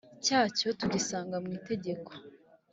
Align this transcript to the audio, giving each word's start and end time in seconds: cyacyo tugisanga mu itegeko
cyacyo 0.25 0.67
tugisanga 0.79 1.35
mu 1.43 1.49
itegeko 1.57 2.11